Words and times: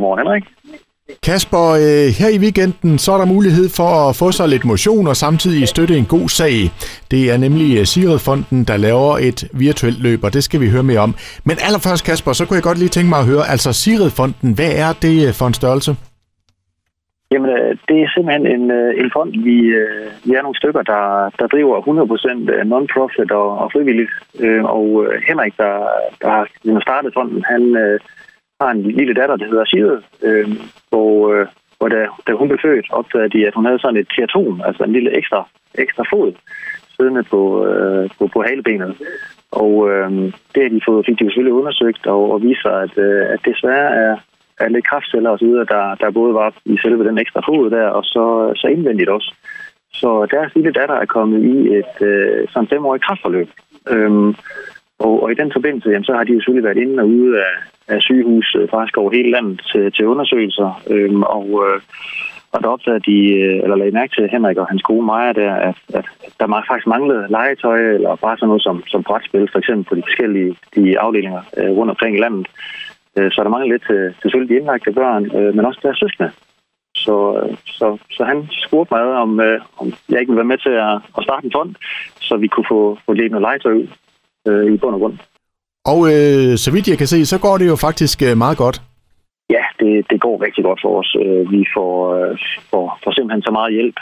Godmorgen, 0.00 0.20
Henrik. 0.22 0.44
Kasper, 1.26 1.66
øh, 1.84 2.08
her 2.20 2.30
i 2.36 2.38
weekenden 2.44 2.98
så 2.98 3.12
er 3.12 3.18
der 3.18 3.34
mulighed 3.36 3.66
for 3.78 3.90
at 4.08 4.16
få 4.22 4.28
sig 4.38 4.46
lidt 4.48 4.64
motion 4.72 5.06
og 5.12 5.16
samtidig 5.16 5.68
støtte 5.68 5.94
en 6.00 6.08
god 6.16 6.28
sag. 6.40 6.56
Det 7.10 7.22
er 7.32 7.38
nemlig 7.46 7.68
øh, 7.78 7.84
Siret-fonden, 7.92 8.60
der 8.70 8.76
laver 8.76 9.12
et 9.28 9.38
virtuelt 9.66 10.00
løb, 10.06 10.20
og 10.26 10.30
det 10.36 10.42
skal 10.44 10.60
vi 10.60 10.68
høre 10.74 10.86
mere 10.90 11.02
om. 11.06 11.12
Men 11.48 11.56
allerførst, 11.66 12.02
Kasper, 12.08 12.32
så 12.32 12.42
kunne 12.44 12.58
jeg 12.58 12.68
godt 12.68 12.78
lige 12.78 12.94
tænke 12.96 13.10
mig 13.12 13.20
at 13.22 13.30
høre, 13.32 13.44
altså 13.54 13.70
Siret-fonden, 13.82 14.50
hvad 14.58 14.72
er 14.86 14.92
det 15.04 15.16
øh, 15.26 15.32
for 15.38 15.46
en 15.46 15.58
størrelse? 15.60 15.92
Jamen, 17.32 17.50
det 17.88 17.96
er 18.02 18.08
simpelthen 18.14 18.46
en, 18.56 18.64
en 19.02 19.10
fond, 19.16 19.30
vi, 19.48 19.56
vi 20.26 20.32
er 20.38 20.42
nogle 20.42 20.60
stykker, 20.60 20.82
der, 20.92 21.04
der 21.38 21.46
driver 21.54 21.76
100% 21.80 22.64
non-profit 22.72 23.30
og, 23.42 23.48
og 23.62 23.66
frivilligt. 23.74 24.12
Og 24.76 24.86
Henrik, 25.28 25.54
der, 25.62 25.74
der 26.22 26.28
har 26.36 26.44
startet 26.86 27.10
fonden, 27.14 27.44
han 27.52 27.62
har 28.60 28.70
en 28.70 28.82
lille 28.82 29.14
datter, 29.14 29.36
der 29.36 29.46
hedder 29.46 29.64
Sigrid, 29.64 30.00
øh, 30.22 30.48
og, 30.90 31.34
øh, 31.34 31.46
og 31.80 31.90
da, 31.90 32.06
da 32.26 32.32
hun 32.32 32.48
blev 32.48 32.58
født, 32.62 32.86
opdagede 32.90 33.32
de, 33.34 33.46
at 33.46 33.54
hun 33.54 33.64
havde 33.64 33.78
sådan 33.78 34.00
et 34.00 34.08
teaton, 34.16 34.62
altså 34.64 34.82
en 34.82 34.92
lille 34.92 35.16
ekstra, 35.16 35.48
ekstra 35.74 36.04
fod, 36.10 36.32
siddende 36.96 37.22
på, 37.22 37.66
øh, 37.66 38.10
på, 38.18 38.26
på 38.26 38.42
halebenet. 38.42 38.94
Og 39.52 39.90
øh, 39.90 40.10
det 40.52 40.62
har 40.62 40.68
de 40.68 40.80
fået, 40.88 41.06
fik 41.06 41.18
de 41.18 41.24
selvfølgelig 41.24 41.58
undersøgt 41.60 42.06
og, 42.06 42.32
og 42.32 42.42
viser, 42.42 42.70
at, 42.84 42.98
øh, 42.98 43.24
at 43.34 43.40
desværre 43.44 43.90
er, 44.04 44.16
er 44.60 44.68
lidt 44.68 44.86
kraftceller 44.86 45.30
osv., 45.30 45.52
der, 45.74 45.94
der 46.00 46.10
både 46.10 46.34
var 46.34 46.54
i 46.64 46.76
selve 46.82 47.08
den 47.08 47.18
ekstra 47.18 47.40
fod 47.48 47.70
der, 47.70 47.86
og 47.86 48.04
så, 48.04 48.52
så 48.56 48.66
indvendigt 48.66 49.10
også. 49.10 49.34
Så 49.92 50.26
deres 50.30 50.54
lille 50.54 50.72
datter 50.72 50.94
er 50.94 51.06
kommet 51.06 51.40
i 51.44 51.56
et 51.78 51.94
øh, 52.08 52.48
sådan 52.48 52.68
femårigt 52.68 53.04
kraftforløb. 53.04 53.48
Øhm, 53.88 54.34
og, 55.00 55.22
og 55.22 55.32
i 55.32 55.34
den 55.34 55.50
forbindelse, 55.52 55.90
jamen, 55.90 56.04
så 56.04 56.12
har 56.14 56.24
de 56.24 56.32
jo 56.32 56.40
selvfølgelig 56.40 56.68
været 56.68 56.82
inde 56.84 57.02
og 57.02 57.08
ude 57.08 57.38
af, 57.38 57.54
af 57.94 58.02
sygehus 58.02 58.56
øh, 58.58 58.68
faktisk 58.68 58.96
over 58.96 59.10
hele 59.10 59.30
landet 59.30 59.60
til, 59.72 59.92
til 59.92 60.06
undersøgelser. 60.06 60.82
Øhm, 60.90 61.22
og, 61.22 61.46
øh, 61.64 61.80
og 62.52 62.62
der 62.62 62.68
opdagede 62.68 63.06
de, 63.10 63.18
øh, 63.40 63.62
eller 63.62 63.76
lagde 63.76 63.98
mærke 63.98 64.14
til 64.14 64.30
Henrik 64.30 64.56
og 64.56 64.66
hans 64.66 64.82
gode 64.82 65.06
Maja 65.06 65.32
der, 65.32 65.54
at, 65.54 65.78
at 65.98 66.06
der 66.40 66.64
faktisk 66.68 66.86
manglede 66.86 67.26
legetøj, 67.30 67.80
eller 67.96 68.16
bare 68.16 68.36
sådan 68.36 68.48
noget 68.48 68.62
som, 68.62 68.82
som 68.86 69.02
brætspil, 69.02 69.48
for 69.52 69.58
eksempel 69.58 69.84
på 69.84 69.94
de 69.94 70.02
forskellige 70.08 70.56
de 70.74 71.00
afdelinger 71.00 71.42
øh, 71.58 71.70
rundt 71.70 71.90
omkring 71.90 72.16
i 72.16 72.20
landet. 72.20 72.46
Øh, 73.16 73.30
så 73.32 73.42
der 73.42 73.50
manglede 73.50 73.72
lidt 73.72 73.86
til, 73.86 74.00
til 74.02 74.22
selvfølgelig 74.22 74.54
de 74.54 74.60
indlagte 74.60 74.92
børn, 74.92 75.24
øh, 75.36 75.54
men 75.54 75.64
også 75.64 75.80
deres 75.82 75.98
søskende. 75.98 76.30
Så, 76.94 77.16
øh, 77.40 77.56
så, 77.66 77.98
så 78.10 78.24
han 78.24 78.48
spurgte 78.66 78.94
mig, 78.94 79.02
om, 79.02 79.40
øh, 79.40 79.60
om 79.80 79.86
jeg 80.08 80.20
ikke 80.20 80.30
ville 80.30 80.42
være 80.42 80.52
med 80.52 80.58
til 80.58 80.74
at, 80.88 80.94
at 81.18 81.24
starte 81.24 81.44
en 81.44 81.52
fond, 81.56 81.74
så 82.20 82.36
vi 82.36 82.48
kunne 82.48 82.70
få, 82.74 82.98
få 83.06 83.12
lidt 83.12 83.32
noget 83.32 83.46
legetøj 83.48 83.72
ud 83.72 83.88
øh, 84.48 84.72
i 84.74 84.76
bund 84.76 84.94
og 84.94 85.00
grund. 85.00 85.16
Og 85.84 86.00
øh, 86.12 86.56
så 86.64 86.68
vidt 86.72 86.88
jeg 86.88 86.98
kan 86.98 87.06
se, 87.06 87.26
så 87.26 87.38
går 87.40 87.58
det 87.58 87.66
jo 87.66 87.76
faktisk 87.76 88.22
øh, 88.22 88.36
meget 88.36 88.58
godt. 88.58 88.82
Ja, 89.50 89.64
det, 89.80 90.06
det 90.10 90.20
går 90.20 90.42
rigtig 90.42 90.64
godt 90.64 90.80
for 90.82 90.98
os. 91.00 91.16
Øh, 91.24 91.52
vi 91.52 91.66
får, 91.74 91.94
øh, 92.14 92.38
får, 92.70 92.98
får 93.04 93.12
simpelthen 93.12 93.42
så 93.42 93.52
meget 93.58 93.72
hjælp, 93.72 93.98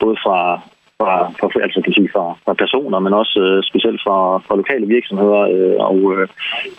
både 0.00 0.16
fra, 0.24 0.60
fra, 1.02 1.12
fra, 1.38 1.62
altså, 1.66 1.80
kan 1.84 1.92
sige, 1.92 2.10
fra, 2.14 2.24
fra 2.44 2.52
personer, 2.62 2.98
men 2.98 3.12
også 3.22 3.36
øh, 3.46 3.62
specielt 3.70 4.00
fra, 4.06 4.18
fra 4.46 4.56
lokale 4.60 4.86
virksomheder, 4.86 5.42
øh, 5.54 5.76
og, 5.90 5.98
øh, 6.14 6.28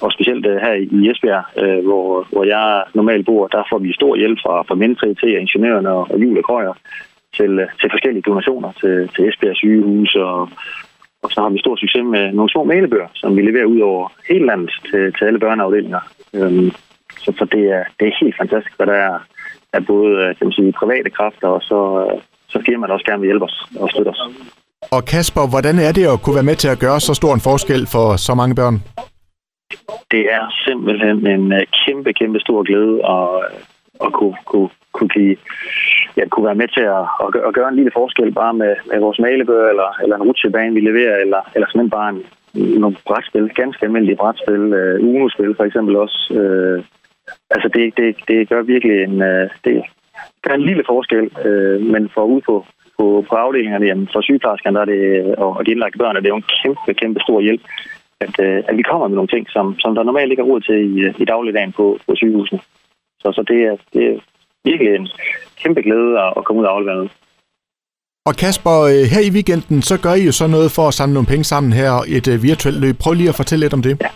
og 0.03 0.11
specielt 0.15 0.45
øh, 0.51 0.57
her 0.65 0.73
i 0.97 1.09
Esbjerg, 1.11 1.45
øh, 1.63 1.79
hvor, 1.87 2.05
hvor 2.33 2.43
jeg 2.53 2.83
normalt 2.99 3.25
bor, 3.25 3.47
der 3.47 3.63
får 3.69 3.79
vi 3.85 3.99
stor 3.99 4.13
hjælp 4.21 4.39
fra, 4.45 4.55
fra 4.67 4.75
Mindtri 4.75 5.09
til 5.15 5.31
ingeniørerne 5.43 5.89
og, 5.97 6.03
og 6.11 6.17
Jule 6.23 6.43
Krøjer 6.43 6.75
til, 7.37 7.53
til 7.79 7.89
forskellige 7.93 8.27
donationer 8.29 8.71
til, 8.81 9.09
til 9.13 9.21
Esbjerg 9.29 9.55
sygehus 9.55 10.15
og, 10.15 10.49
og 11.23 11.29
så 11.31 11.41
har 11.41 11.49
vi 11.49 11.59
stor 11.59 11.75
succes 11.75 12.03
med 12.15 12.31
nogle 12.31 12.51
små 12.51 12.63
malebøger, 12.63 13.09
som 13.13 13.37
vi 13.37 13.41
leverer 13.41 13.65
ud 13.65 13.79
over 13.79 14.11
hele 14.29 14.45
landet 14.45 14.71
til, 14.89 15.13
til 15.17 15.25
alle 15.25 15.39
børneafdelinger. 15.39 16.01
Øhm, 16.33 16.71
så, 17.23 17.33
så 17.39 17.45
det, 17.53 17.63
er, 17.77 17.83
det 17.99 18.07
er 18.07 18.19
helt 18.21 18.35
fantastisk, 18.41 18.75
hvad 18.77 18.87
der 18.87 18.99
er, 19.09 19.17
er 19.73 19.79
både 19.79 20.11
øh, 20.21 20.35
kan 20.35 20.47
man 20.47 20.51
sige, 20.51 20.79
private 20.81 21.09
kræfter, 21.09 21.47
og 21.47 21.61
så, 21.61 21.79
øh, 22.03 22.21
så 22.49 22.57
firmaer, 22.65 22.87
der 22.87 22.93
også 22.93 23.05
gerne 23.05 23.21
vil 23.21 23.27
hjælpe 23.27 23.45
os 23.45 23.57
og 23.79 23.89
støtte 23.89 24.09
os. 24.09 24.21
Og 24.91 25.05
Kasper, 25.05 25.49
hvordan 25.53 25.75
er 25.87 25.91
det 25.91 26.05
at 26.13 26.21
kunne 26.21 26.35
være 26.35 26.49
med 26.51 26.55
til 26.55 26.67
at 26.67 26.79
gøre 26.79 26.99
så 26.99 27.13
stor 27.13 27.33
en 27.33 27.47
forskel 27.49 27.87
for 27.95 28.07
så 28.27 28.33
mange 28.35 28.55
børn? 28.55 28.77
Det 30.11 30.23
er 30.37 30.45
simpelthen 30.67 31.27
en 31.27 31.51
øh, 31.53 31.61
kæmpe, 31.85 32.13
kæmpe 32.13 32.39
stor 32.39 32.63
glæde 32.69 32.95
at, 33.15 33.27
at 34.05 34.13
kunne, 34.13 34.37
kunne, 34.45 34.69
kunne 34.91 35.09
give 35.09 35.35
ja, 36.17 36.23
kunne 36.27 36.45
være 36.45 36.61
med 36.61 36.67
til 36.67 36.85
at, 36.97 37.05
at, 37.23 37.29
at 37.47 37.53
gøre 37.53 37.69
en 37.69 37.75
lille 37.75 37.91
forskel 37.93 38.31
bare 38.31 38.53
med, 38.53 38.73
med 38.91 38.99
vores 38.99 39.19
malebøger 39.19 39.69
eller, 39.69 39.89
eller 40.03 40.15
en 40.15 40.23
rutsjebane, 40.23 40.73
vi 40.73 40.81
leverer, 40.81 41.17
eller, 41.17 41.41
eller 41.55 41.67
simpelthen 41.67 41.97
bare 41.99 42.09
en, 42.09 42.21
nogle 42.55 42.95
brætspil, 43.05 43.49
ganske 43.55 43.85
almindelige 43.85 44.15
brætspil, 44.15 44.73
øh, 44.73 45.07
Uno-spil 45.07 45.55
for 45.55 45.63
eksempel 45.63 45.95
også. 45.95 46.19
Øh, 46.39 46.83
altså 47.49 47.67
det, 47.73 47.97
det, 47.97 48.15
det 48.27 48.49
gør 48.49 48.61
virkelig 48.61 49.03
en, 49.03 49.21
øh, 49.21 49.49
det 49.65 49.83
gør 50.43 50.53
en 50.53 50.67
lille 50.69 50.83
forskel, 50.87 51.25
øh, 51.45 51.81
men 51.81 52.09
for 52.13 52.23
ud 52.23 52.41
på, 52.41 52.65
på, 52.97 53.25
på 53.29 53.35
afdelingerne, 53.35 53.85
jamen 53.85 54.09
for 54.13 54.21
sygeplejerskerne 54.21 54.75
der 54.75 54.81
er 54.81 54.85
det, 54.85 55.35
og, 55.35 55.49
og 55.57 55.65
de 55.65 55.71
indlagte 55.71 55.97
børn, 55.97 56.15
er 56.15 56.19
det 56.21 56.29
jo 56.29 56.35
en 56.35 56.49
kæmpe, 56.63 56.93
kæmpe 56.93 57.19
stor 57.19 57.41
hjælp, 57.41 57.61
at, 58.19 58.39
øh, 58.39 58.63
at 58.67 58.77
vi 58.77 58.81
kommer 58.81 59.07
med 59.07 59.15
nogle 59.15 59.33
ting, 59.33 59.49
som, 59.49 59.79
som 59.79 59.95
der 59.95 60.03
normalt 60.03 60.31
ikke 60.31 60.41
er 60.41 60.51
råd 60.51 60.61
til 60.61 60.97
i, 60.97 61.01
øh, 61.01 61.13
i 61.17 61.25
dagligdagen 61.25 61.71
på, 61.71 61.99
på 62.07 62.15
sygehusene. 62.15 62.59
Så, 63.21 63.31
så 63.31 63.43
det, 63.47 63.59
er, 63.63 63.75
det 63.93 64.21
virkelig 64.69 64.95
en, 64.95 65.07
kæmpe 65.61 65.81
glæde 65.81 66.11
at 66.37 66.45
komme 66.45 66.61
ud 66.61 66.67
af 66.67 66.71
afleveringen. 66.75 67.09
Og 68.29 68.33
Kasper, 68.41 68.75
øh, 68.91 69.03
her 69.13 69.23
i 69.29 69.33
weekenden, 69.37 69.81
så 69.89 69.95
gør 70.03 70.13
I 70.21 70.23
jo 70.29 70.33
så 70.41 70.47
noget 70.55 70.69
for 70.77 70.85
at 70.87 70.97
samle 70.99 71.13
nogle 71.13 71.31
penge 71.33 71.45
sammen 71.53 71.71
her, 71.81 71.91
et 72.17 72.27
uh, 72.33 72.43
virtuelt 72.49 72.79
løb. 72.83 72.95
Prøv 73.03 73.13
lige 73.13 73.31
at 73.33 73.39
fortælle 73.41 73.63
lidt 73.63 73.77
om 73.77 73.83
det. 73.87 73.93
Ja, 74.05 74.11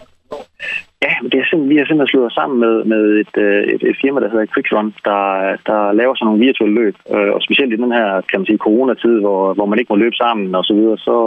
ja 1.06 1.14
det 1.32 1.38
er 1.40 1.46
simpelthen, 1.48 1.72
vi 1.72 1.78
har 1.78 1.86
simpelthen 1.86 2.14
slået 2.14 2.30
os 2.30 2.38
sammen 2.40 2.58
med, 2.66 2.76
med 2.94 3.04
et, 3.24 3.36
øh, 3.46 3.62
et, 3.74 3.82
et 3.92 3.98
firma, 4.02 4.18
der 4.22 4.30
hedder 4.32 4.52
QuickRun, 4.54 4.90
der, 5.10 5.24
der 5.70 5.80
laver 6.00 6.14
sådan 6.16 6.26
nogle 6.30 6.46
virtuelle 6.48 6.76
løb. 6.82 6.96
Og 7.36 7.40
specielt 7.48 7.74
i 7.74 7.82
den 7.84 7.92
her, 7.98 8.08
kan 8.30 8.40
man 8.40 8.50
sige, 8.50 8.66
coronatid, 8.66 9.16
hvor, 9.26 9.54
hvor 9.54 9.68
man 9.70 9.80
ikke 9.80 9.92
må 9.94 9.98
løbe 10.04 10.18
sammen 10.24 10.56
og 10.60 10.64
så 10.70 10.74
videre, 10.80 10.98
så, 11.08 11.18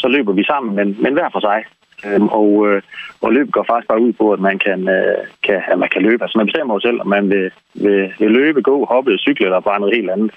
så 0.00 0.06
løber 0.14 0.32
vi 0.32 0.44
sammen, 0.52 0.70
men, 0.78 0.88
men 1.04 1.12
hver 1.12 1.28
for 1.32 1.40
sig. 1.48 1.58
Øhm, 2.06 2.28
og, 2.28 2.68
øh, 2.68 2.82
og 3.20 3.32
løb 3.32 3.50
går 3.50 3.64
faktisk 3.70 3.88
bare 3.88 4.00
ud 4.00 4.12
på, 4.12 4.32
at 4.32 4.40
man 4.40 4.58
kan, 4.58 4.88
øh, 4.88 5.18
kan, 5.46 5.62
at 5.72 5.78
man 5.78 5.88
kan 5.88 6.02
løbe. 6.02 6.24
Altså 6.24 6.38
man 6.38 6.46
bestemmer 6.46 6.74
jo 6.74 6.80
selv, 6.80 7.00
om 7.00 7.06
man 7.06 7.30
vil, 7.30 7.50
vil, 7.74 8.12
vil 8.18 8.30
løbe, 8.30 8.62
gå, 8.62 8.84
hoppe, 8.84 9.18
cykle 9.18 9.46
eller 9.46 9.60
bare 9.60 9.80
noget 9.80 9.94
helt 9.94 10.10
andet. 10.10 10.30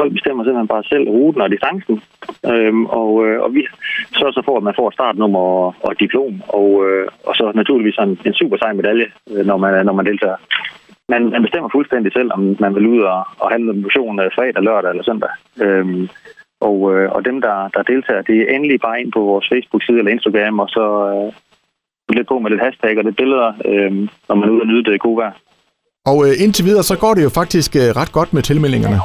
Folk 0.00 0.12
bestemmer 0.12 0.44
simpelthen 0.44 0.74
bare 0.74 0.84
selv 0.92 1.08
ruten 1.08 1.40
og 1.40 1.50
distancen. 1.50 2.02
Øhm, 2.52 2.84
og, 2.86 3.26
øh, 3.26 3.42
og 3.44 3.54
vi 3.54 3.62
sørger 4.18 4.32
så 4.32 4.42
for, 4.44 4.56
at 4.56 4.62
man 4.62 4.78
får 4.78 4.88
et 4.88 4.94
startnummer 4.94 5.38
og, 5.38 5.74
og 5.80 6.00
diplom. 6.00 6.42
Og, 6.48 6.68
øh, 6.86 7.06
og 7.26 7.34
så 7.36 7.52
naturligvis 7.54 7.96
en, 7.98 8.18
en 8.26 8.34
super 8.34 8.56
sej 8.56 8.72
medalje, 8.72 9.06
øh, 9.30 9.46
når 9.46 9.56
man, 9.56 9.86
når 9.86 9.92
man 9.92 10.06
deltager. 10.06 10.36
Man, 11.08 11.22
man 11.30 11.42
bestemmer 11.42 11.68
fuldstændig 11.72 12.12
selv, 12.12 12.30
om 12.32 12.56
man 12.60 12.74
vil 12.74 12.86
ud 12.86 13.00
og, 13.00 13.22
og 13.38 13.50
handle 13.50 13.72
motion 13.72 14.20
øh, 14.20 14.30
fredag, 14.34 14.62
lørdag 14.62 14.90
eller 14.90 15.04
søndag. 15.04 15.30
Øhm, 15.64 16.08
og, 16.68 16.76
øh, 16.92 17.06
og 17.16 17.24
dem, 17.28 17.40
der, 17.46 17.56
der 17.74 17.82
deltager, 17.92 18.22
det 18.22 18.36
er 18.40 18.54
endelig 18.54 18.80
bare 18.80 19.00
ind 19.00 19.12
på 19.12 19.20
vores 19.30 19.46
Facebook-side 19.52 19.98
eller 19.98 20.12
Instagram, 20.12 20.58
og 20.64 20.68
så 20.68 20.84
øh, 21.12 21.28
lidt 22.16 22.28
på 22.28 22.38
med 22.38 22.50
lidt 22.50 22.64
hashtag 22.66 22.98
og 22.98 23.04
lidt 23.04 23.16
billeder, 23.16 23.48
øh, 23.70 23.92
når 24.28 24.34
man 24.34 24.48
er 24.48 24.52
ude 24.52 24.64
og 24.64 24.66
nyde 24.66 24.84
det 24.84 25.00
gode 25.00 25.16
vejr. 25.16 25.34
Og 26.10 26.18
øh, 26.26 26.32
indtil 26.44 26.64
videre, 26.64 26.82
så 26.90 26.96
går 26.98 27.14
det 27.14 27.22
jo 27.28 27.32
faktisk 27.40 27.70
øh, 27.82 27.88
ret 28.00 28.12
godt 28.12 28.30
med 28.36 28.42
tilmeldingerne. 28.42 28.98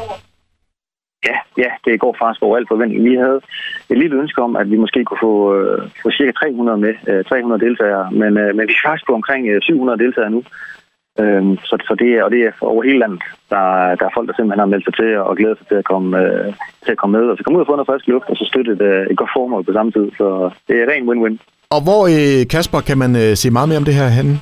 Ja, 1.28 1.38
ja, 1.64 1.72
det 1.86 2.00
går 2.00 2.16
faktisk 2.22 2.42
over 2.44 2.58
alt 2.58 2.72
forventning. 2.72 3.04
Vi 3.10 3.16
havde 3.16 3.40
et 3.92 3.98
lille 3.98 4.16
ønske 4.22 4.42
om, 4.42 4.56
at 4.56 4.68
vi 4.72 4.78
måske 4.78 5.06
kunne 5.06 5.24
få, 5.28 5.36
øh, 5.56 5.82
få 6.04 6.12
cirka 6.12 6.32
300 6.32 6.78
med, 6.78 6.94
øh, 7.08 7.26
300 7.26 7.66
deltagere, 7.66 8.12
men, 8.12 8.32
øh, 8.38 8.50
men 8.56 8.68
vi 8.68 8.74
er 8.74 8.88
faktisk 8.88 9.08
på 9.08 9.14
omkring 9.14 9.42
700 9.62 9.96
øh, 9.96 10.06
deltagere 10.06 10.32
nu. 10.32 10.44
Øhm, 11.22 11.58
så, 11.70 11.76
så 11.88 11.94
det 12.02 12.10
er, 12.18 12.24
og 12.24 12.32
det 12.32 12.42
er 12.48 12.52
over 12.62 12.84
hele 12.84 13.00
landet. 13.00 13.22
Der, 13.54 13.62
der 14.00 14.06
er 14.06 14.16
folk, 14.16 14.28
der 14.28 14.36
simpelthen 14.36 14.64
har 14.64 14.74
meldt 14.74 14.86
sig 14.86 14.96
til 15.00 15.10
og 15.30 15.38
glæder 15.38 15.58
sig 15.58 15.68
til 15.68 15.78
at 15.82 15.90
komme, 15.92 16.10
øh, 16.24 16.54
til 16.86 16.92
at 16.96 16.98
komme 17.02 17.14
med. 17.18 17.26
Og 17.30 17.38
så 17.38 17.44
komme 17.44 17.58
ud 17.58 17.64
og 17.64 17.70
få 17.70 17.76
noget 17.76 17.92
frisk 17.92 18.08
luft, 18.08 18.30
og 18.32 18.38
så 18.38 18.46
støtte 18.52 18.72
et, 18.72 18.82
øh, 18.82 19.04
et 19.12 19.18
godt 19.18 19.36
formål 19.38 19.64
på 19.66 19.74
samme 19.74 19.92
tid. 19.92 20.08
Så 20.20 20.28
det 20.68 20.76
er 20.82 20.90
ren 20.92 21.08
win-win. 21.10 21.36
Og 21.76 21.82
hvor, 21.88 22.02
øh, 22.16 22.40
Kasper, 22.54 22.82
kan 22.90 22.98
man 23.04 23.12
øh, 23.24 23.32
se 23.42 23.48
meget 23.52 23.70
mere 23.70 23.82
om 23.82 23.88
det 23.90 24.00
her 24.02 24.10
henne? 24.20 24.34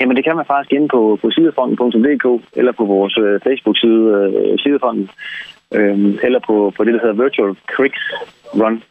Jamen, 0.00 0.16
det 0.16 0.24
kan 0.24 0.36
man 0.36 0.50
faktisk 0.52 0.72
inde 0.72 0.88
på, 0.88 1.18
på 1.22 1.30
sidefonden.dk 1.30 2.26
eller 2.60 2.72
på 2.72 2.84
vores 2.84 3.14
øh, 3.24 3.40
Facebook-side, 3.46 4.04
øh, 4.18 4.58
sidefonden, 4.62 5.08
øh, 5.78 5.98
eller 6.26 6.40
på, 6.48 6.72
på 6.76 6.84
det, 6.84 6.94
der 6.94 7.00
hedder 7.04 7.22
Virtual 7.24 7.52
Quicks 7.76 8.02
Run, 8.60 8.82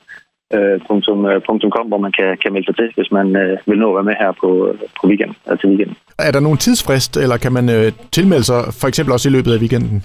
punktum, 0.88 1.20
øh, 1.26 1.42
punktum 1.48 1.72
com, 1.76 1.88
hvor 1.92 2.02
man 2.06 2.14
kan, 2.20 2.30
kan 2.42 2.54
melde 2.54 2.68
sig 2.68 2.76
til, 2.76 2.90
hvis 2.98 3.12
man 3.18 3.28
øh, 3.36 3.58
vil 3.70 3.80
nå 3.80 3.88
at 3.90 3.96
være 3.98 4.10
med 4.10 4.18
her 4.24 4.32
på, 4.42 4.50
på 4.98 5.04
weekend, 5.10 5.34
altså 5.52 5.68
weekend. 5.68 5.92
Er 6.28 6.32
der 6.32 6.40
nogen 6.40 6.58
tidsfrist, 6.58 7.18
eller 7.24 7.38
kan 7.38 7.54
man 7.58 7.66
øh, 7.76 7.88
tilmelde 8.18 8.46
sig 8.52 8.62
for 8.82 8.88
eksempel 8.88 9.12
også 9.14 9.30
i 9.30 9.36
løbet 9.38 9.52
af 9.56 9.60
weekenden? 9.64 9.98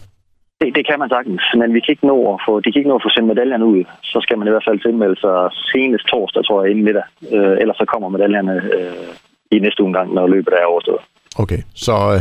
Det, 0.60 0.68
det 0.78 0.84
kan 0.88 0.98
man 1.02 1.08
sagtens, 1.16 1.42
men 1.60 1.68
vi 1.74 1.80
kan 1.80 1.92
ikke 1.94 2.10
nå 2.12 2.18
at 2.34 2.40
få, 2.46 2.52
de 2.60 2.68
kan 2.72 2.80
ikke 2.80 2.92
nå 2.92 2.98
at 3.00 3.06
få 3.06 3.12
sendt 3.14 3.28
medaljerne 3.32 3.66
ud. 3.74 3.80
Så 4.12 4.18
skal 4.24 4.38
man 4.38 4.46
i 4.48 4.52
hvert 4.52 4.68
fald 4.68 4.80
tilmelde 4.80 5.18
sig 5.24 5.36
senest 5.72 6.04
torsdag, 6.12 6.42
tror 6.44 6.58
jeg, 6.62 6.70
inden 6.70 6.84
middag. 6.88 7.06
Øh, 7.36 7.56
ellers 7.62 7.78
så 7.82 7.86
kommer 7.92 8.08
medaljerne 8.08 8.56
øh, 8.76 9.10
i 9.54 9.58
næste 9.58 9.82
uge 9.84 9.92
gang, 9.92 10.08
når 10.14 10.26
løbet 10.34 10.52
er 10.60 10.70
overstået. 10.72 11.02
Okay, 11.42 11.60
så 11.74 11.94
øh, 12.14 12.20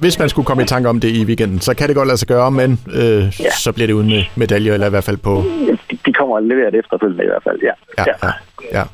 hvis 0.00 0.18
man 0.18 0.28
skulle 0.28 0.46
komme 0.46 0.62
i 0.62 0.66
tanke 0.66 0.88
om 0.88 1.00
det 1.00 1.08
i 1.08 1.24
weekenden, 1.24 1.60
så 1.60 1.74
kan 1.76 1.88
det 1.88 1.96
godt 1.96 2.08
lade 2.08 2.18
sig 2.18 2.28
gøre, 2.28 2.50
men 2.50 2.70
øh, 2.94 3.22
ja. 3.40 3.50
så 3.64 3.72
bliver 3.74 3.86
det 3.86 3.94
uden 3.94 4.08
med 4.08 4.22
medaljer, 4.36 4.74
eller 4.74 4.86
i 4.86 4.90
hvert 4.90 5.04
fald 5.04 5.16
på... 5.16 5.42
De, 6.06 6.12
kommer 6.12 6.36
og 6.36 6.42
leverer 6.42 6.70
det 6.70 6.78
efterfølgende 6.78 7.24
i 7.24 7.26
hvert 7.26 7.42
fald, 7.42 7.58
ja. 7.62 7.74
Ja, 7.98 8.04
ja. 8.06 8.26
ja. 8.72 8.78
ja. 8.78 8.84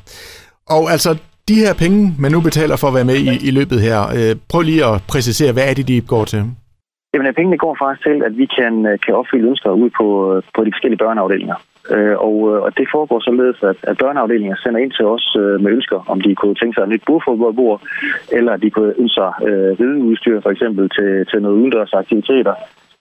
Og 0.69 0.91
altså, 0.91 1.17
De 1.47 1.55
her 1.55 1.73
penge, 1.73 2.15
man 2.19 2.31
nu 2.31 2.41
betaler 2.41 2.75
for 2.75 2.87
at 2.87 2.93
være 2.93 3.09
med 3.11 3.15
i, 3.15 3.47
i 3.47 3.51
løbet 3.51 3.81
her, 3.87 3.99
øh, 4.17 4.35
prøv 4.51 4.61
lige 4.61 4.85
at 4.85 4.95
præcisere, 5.13 5.51
hvad 5.53 5.65
er 5.69 5.73
det, 5.73 5.87
de 5.87 6.01
går 6.01 6.25
til? 6.25 6.41
Jamen, 7.13 7.33
pengene 7.39 7.57
går 7.57 7.77
faktisk 7.81 8.03
til, 8.07 8.17
at 8.27 8.33
vi 8.41 8.45
kan, 8.57 8.73
kan 9.05 9.13
opfylde 9.19 9.47
ønsker 9.51 9.69
ud 9.83 9.89
på, 9.99 10.07
på 10.55 10.59
de 10.65 10.71
forskellige 10.73 11.01
børneafdelinger. 11.03 11.57
Øh, 11.91 12.17
og, 12.27 12.35
øh, 12.51 12.61
og 12.65 12.77
det 12.77 12.87
foregår 12.91 13.19
således, 13.19 13.63
at, 13.63 13.75
at 13.83 13.97
børneafdelinger 13.97 14.55
sender 14.63 14.79
ind 14.79 14.91
til 14.91 15.05
os 15.05 15.35
øh, 15.39 15.61
med 15.61 15.71
ønsker, 15.71 15.99
om 16.07 16.21
de 16.21 16.35
kunne 16.35 16.55
tænke 16.55 16.75
sig 16.75 16.83
et 16.83 16.89
nyt 16.89 17.03
bordfodboldbord, 17.05 17.81
eller 18.31 18.57
de 18.57 18.69
kunne 18.69 18.93
ønske 18.99 19.13
sig 19.13 19.31
øh, 19.47 19.71
rideudstyr 19.79 20.41
for 20.41 20.49
eksempel 20.49 20.89
til, 20.89 21.25
til 21.29 21.41
noget 21.41 21.55
udendørs 21.55 21.93
aktiviteter, 21.93 22.55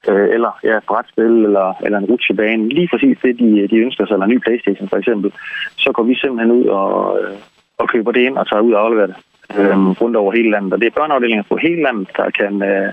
øh, 0.09 0.29
eller 0.37 0.53
ja, 0.65 0.79
brætspil, 0.89 1.45
eller, 1.49 1.75
eller 1.85 1.99
en 1.99 2.05
rutsjebane. 2.05 2.69
Lige 2.69 2.89
præcis 2.93 3.19
det, 3.23 3.39
de, 3.39 3.69
de 3.69 3.77
ønsker 3.77 4.07
sig, 4.07 4.15
eller 4.15 4.27
en 4.27 4.33
ny 4.33 4.39
Playstation 4.39 4.89
for 4.89 4.97
eksempel. 4.97 5.33
Så 5.77 5.93
går 5.93 6.03
vi 6.03 6.15
simpelthen 6.15 6.53
ud 6.53 6.67
og, 6.67 7.21
øh, 7.21 7.37
og 7.79 7.89
køber 7.89 8.13
det 8.13 8.21
ind 8.21 8.37
og 8.39 8.49
tager 8.49 8.63
ud 8.63 8.73
og 8.73 8.85
afleverer 8.85 9.07
det 9.07 9.17
øh, 9.59 9.79
rundt 10.01 10.17
over 10.17 10.33
hele 10.33 10.51
landet. 10.51 10.73
Og 10.73 10.81
det 10.81 10.87
er 10.87 10.99
børneafdelinger 11.01 11.43
på 11.49 11.57
hele 11.57 11.83
landet, 11.83 12.09
der 12.17 12.31
kan, 12.31 12.63
øh, 12.63 12.93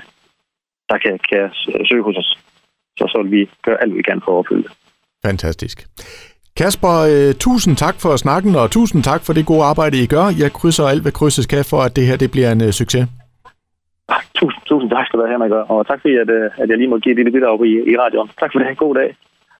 der 0.89 0.97
kan, 0.97 1.19
kan 1.29 1.49
søge 1.89 2.03
hos 2.03 2.17
os. 2.17 2.39
Så 2.97 3.07
så 3.07 3.21
vil 3.21 3.31
vi 3.31 3.49
gøre 3.61 3.81
alt, 3.81 3.95
vi 3.95 4.01
kan 4.01 4.21
for 4.25 4.31
at 4.31 4.37
opfylde 4.37 4.63
det. 4.63 4.71
Fantastisk. 5.25 5.87
Kasper, 6.57 6.95
øh, 7.13 7.33
tusind 7.45 7.75
tak 7.75 7.95
for 8.03 8.15
snakken, 8.15 8.55
og 8.55 8.71
tusind 8.71 9.03
tak 9.03 9.21
for 9.25 9.33
det 9.33 9.45
gode 9.45 9.63
arbejde, 9.63 10.03
I 10.03 10.07
gør. 10.15 10.25
Jeg 10.43 10.51
krydser 10.51 10.85
alt, 10.87 11.01
hvad 11.01 11.11
krydses 11.11 11.45
kan 11.45 11.65
for, 11.71 11.81
at 11.87 11.95
det 11.95 12.05
her 12.05 12.17
det 12.17 12.31
bliver 12.31 12.51
en 12.51 12.63
øh, 12.67 12.71
succes. 12.71 13.05
Tusind, 14.39 14.61
tusind 14.65 14.89
tak 14.91 15.05
skal 15.05 15.19
du 15.19 15.25
have, 15.25 15.33
Henrik, 15.35 15.51
og 15.51 15.87
tak 15.87 15.99
fordi, 16.01 16.15
at, 16.23 16.29
øh, 16.29 16.45
at 16.61 16.69
jeg 16.69 16.77
lige 16.77 16.91
må 16.93 16.97
give 16.97 17.11
et 17.13 17.19
lille 17.19 17.31
bidrag 17.31 17.65
i, 17.65 17.73
i 17.91 17.93
radioen. 18.03 18.29
Tak 18.39 18.49
for 18.51 18.59
det. 18.59 18.77
God 18.77 18.95
dag. 18.95 19.09